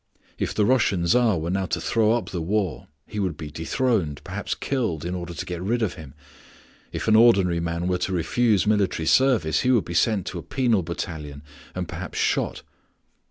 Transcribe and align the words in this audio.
If 0.39 0.55
the 0.55 0.65
Russian 0.65 1.05
Tsar 1.05 1.37
were 1.37 1.51
now 1.51 1.67
to 1.67 1.79
throw 1.79 2.13
up 2.13 2.31
the 2.31 2.41
war, 2.41 2.87
he 3.05 3.19
would 3.19 3.37
be 3.37 3.51
dethroned, 3.51 4.23
perhaps 4.23 4.55
killed, 4.55 5.05
in 5.05 5.13
order 5.13 5.35
to 5.35 5.45
get 5.45 5.61
rid 5.61 5.83
of 5.83 5.93
him; 5.93 6.15
if 6.91 7.07
an 7.07 7.15
ordinary 7.15 7.59
man 7.59 7.87
were 7.87 7.99
to 7.99 8.11
refuse 8.11 8.65
military 8.65 9.05
service, 9.05 9.59
he 9.59 9.69
would 9.69 9.85
be 9.85 9.93
sent 9.93 10.25
to 10.25 10.39
a 10.39 10.41
penal 10.41 10.81
battalion 10.81 11.43
and 11.75 11.87
perhaps 11.87 12.17
shot. 12.17 12.63